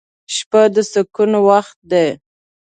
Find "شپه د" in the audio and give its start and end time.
0.35-0.75